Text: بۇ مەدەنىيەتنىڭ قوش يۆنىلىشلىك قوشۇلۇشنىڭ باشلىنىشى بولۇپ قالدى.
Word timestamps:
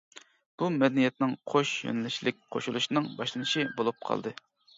بۇ 0.61 0.69
مەدەنىيەتنىڭ 0.77 1.35
قوش 1.53 1.73
يۆنىلىشلىك 1.89 2.41
قوشۇلۇشنىڭ 2.57 3.11
باشلىنىشى 3.21 3.69
بولۇپ 3.77 4.03
قالدى. 4.11 4.35